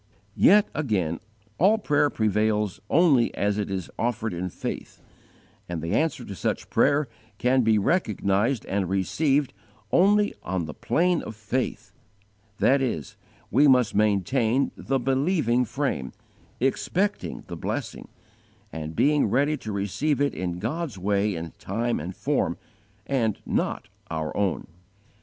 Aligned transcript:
Yet 0.35 0.67
again, 0.73 1.19
all 1.59 1.77
prayer 1.77 2.09
prevails 2.09 2.79
only 2.89 3.31
as 3.35 3.59
it 3.59 3.69
is 3.69 3.91
offered 3.99 4.33
in 4.33 4.49
faith; 4.49 4.99
and 5.69 5.79
the 5.79 5.93
answer 5.93 6.25
to 6.25 6.33
such 6.33 6.71
prayer 6.71 7.07
can 7.37 7.61
be 7.61 7.77
recognized 7.77 8.65
and 8.65 8.89
received 8.89 9.53
only 9.91 10.33
on 10.41 10.65
the 10.65 10.73
plane 10.73 11.21
of 11.21 11.35
faith; 11.35 11.91
that 12.57 12.81
is, 12.81 13.15
we 13.51 13.67
must 13.67 13.93
maintain 13.93 14.71
the 14.75 14.97
believing 14.99 15.65
frame, 15.65 16.13
expecting 16.59 17.43
the 17.45 17.55
blessing, 17.55 18.07
and 18.73 18.95
being 18.95 19.27
ready 19.27 19.55
to 19.57 19.71
receive 19.71 20.19
it 20.19 20.33
in 20.33 20.57
God's 20.57 20.97
way 20.97 21.35
and 21.35 21.55
time 21.59 21.99
and 21.99 22.15
form, 22.15 22.57
and 23.05 23.37
not 23.45 23.87
our 24.09 24.35
own. 24.35 24.65